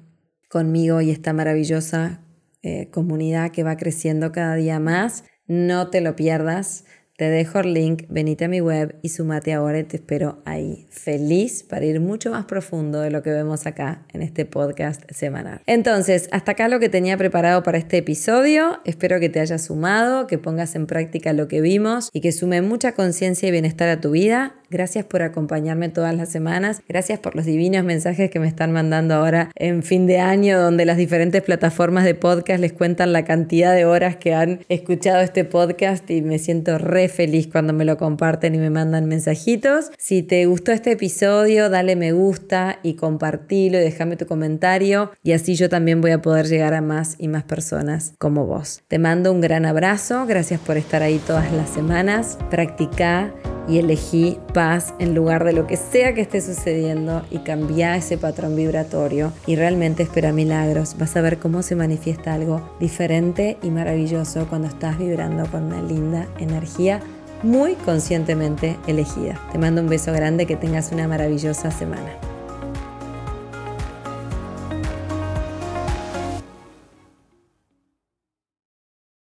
conmigo 0.50 1.02
y 1.02 1.12
esta 1.12 1.34
maravillosa 1.34 2.22
eh, 2.64 2.90
comunidad 2.90 3.52
que 3.52 3.64
va 3.64 3.78
creciendo 3.78 4.32
cada 4.32 4.56
día 4.56 4.80
más. 4.80 5.24
No 5.48 5.90
te 5.90 6.02
lo 6.02 6.16
pierdas. 6.16 6.84
Te 7.18 7.32
dejo 7.32 7.62
el 7.62 7.74
link, 7.74 8.04
venite 8.10 8.46
a 8.46 8.48
mi 8.48 8.62
web 8.62 8.96
y 9.02 9.10
sumate 9.10 9.52
ahora 9.52 9.80
y 9.80 9.84
te 9.86 9.98
espero 9.98 10.40
ahí. 10.46 10.86
Feliz 10.92 11.64
para 11.64 11.84
ir 11.84 12.00
mucho 12.00 12.30
más 12.30 12.46
profundo 12.46 13.02
de 13.02 13.10
lo 13.10 13.24
que 13.24 13.32
vemos 13.32 13.66
acá 13.66 14.06
en 14.14 14.22
este 14.22 14.46
podcast 14.46 15.02
semanal. 15.10 15.62
Entonces, 15.66 16.30
hasta 16.32 16.52
acá 16.52 16.68
lo 16.68 16.80
que 16.80 16.90
tenía 16.90 17.18
preparado 17.18 17.64
para 17.64 17.80
este 17.80 17.98
episodio. 17.98 18.82
Espero 18.86 19.20
que 19.20 19.30
te 19.30 19.40
hayas 19.40 19.66
sumado, 19.66 20.28
que 20.28 20.38
pongas 20.38 20.76
en 20.76 20.86
práctica 20.86 21.34
lo 21.34 21.48
que 21.48 21.60
vimos 21.60 22.12
y 22.14 22.22
que 22.22 22.32
sume 22.32 22.62
mucha 22.62 22.92
conciencia 22.92 23.50
y 23.50 23.52
bienestar 23.52 23.90
a 23.90 24.00
tu 24.00 24.12
vida. 24.12 24.54
Gracias 24.70 25.06
por 25.06 25.22
acompañarme 25.22 25.90
todas 25.90 26.16
las 26.16 26.30
semanas. 26.30 26.82
Gracias 26.88 27.20
por 27.20 27.36
los 27.36 27.46
divinos 27.46 27.84
mensajes 27.84 28.30
que 28.30 28.40
me 28.40 28.48
están 28.48 28.72
mandando 28.72 29.16
ahora 29.16 29.52
en 29.56 29.84
fin 29.84 30.08
de 30.08 30.20
año, 30.20 30.60
donde 30.60 30.86
las 30.86 30.98
diferentes 30.98 31.42
plataformas 31.42 32.04
de 32.04 32.16
podcast 32.16 32.60
les 32.60 32.74
cuentan 32.74 33.14
la 33.14 33.24
cantidad 33.24 33.74
de 33.74 33.86
horas 33.86 34.18
que 34.18 34.34
han 34.34 34.60
escuchado 34.70 35.22
este 35.22 35.46
podcast 35.46 36.10
y 36.12 36.22
me 36.22 36.40
siento 36.40 36.78
re 36.78 37.08
feliz 37.08 37.48
cuando 37.48 37.74
me 37.74 37.86
lo 37.86 37.98
comparten 37.98 38.56
y 38.56 38.58
me 38.58 38.70
mandan 38.70 39.06
mensajitos. 39.06 39.92
Si 39.98 40.22
te 40.22 40.46
gustó 40.46 40.72
este 40.72 40.92
episodio, 40.92 41.70
dale 41.70 41.96
me 41.96 42.12
gusta 42.12 42.80
y 42.84 42.96
compartilo 42.96 43.78
y 43.78 43.82
déjame 43.82 44.18
tu 44.18 44.26
comentario 44.26 45.12
y 45.24 45.32
así 45.32 45.56
yo 45.56 45.70
también 45.70 46.02
voy 46.02 46.12
a 46.12 46.22
poder 46.22 46.48
llegar 46.48 46.74
a 46.74 46.82
más 46.82 47.16
y 47.18 47.28
más 47.28 47.44
personas 47.44 48.14
como 48.18 48.46
vos. 48.46 48.84
Te 48.88 49.00
mando 49.00 49.32
un 49.32 49.42
gran 49.42 49.66
abrazo. 49.66 50.26
Gracias 50.26 50.60
por 50.60 50.78
estar 50.78 51.04
ahí 51.04 51.20
todas 51.26 51.52
las 51.52 51.70
semanas. 51.70 52.38
Practica 52.50 53.34
y 53.68 53.80
elegí 53.80 54.40
paz 54.54 54.94
en 55.00 55.14
lugar 55.16 55.44
de 55.44 55.54
lo 55.54 55.68
que 55.68 55.78
sea 55.78 56.14
que 56.14 56.22
esté 56.22 56.42
sucediendo 56.42 57.24
y 57.32 57.40
cambia 57.40 57.96
ese 57.96 58.18
patrón 58.18 58.56
vibratorio 58.56 59.34
y 59.46 59.56
realmente 59.56 60.04
espera 60.04 60.32
milagros. 60.32 60.96
Vas 60.98 61.16
a 61.16 61.22
ver 61.22 61.38
cómo 61.38 61.62
se 61.62 61.76
manifiesta 61.76 62.34
algo 62.34 62.62
diferente 62.80 63.58
y 63.62 63.70
maravilloso 63.70 64.48
cuando 64.48 64.68
estás 64.68 64.98
vibrando 64.98 65.46
con 65.52 65.64
una 65.64 65.82
linda 65.82 66.28
energía 66.40 67.02
muy 67.44 67.76
conscientemente 67.76 68.78
elegida. 68.88 69.40
Te 69.52 69.58
mando 69.58 69.82
un 69.82 69.90
beso 69.90 70.12
grande, 70.12 70.46
que 70.46 70.56
tengas 70.56 70.92
una 70.92 71.08
maravillosa 71.08 71.72
semana. 71.72 72.37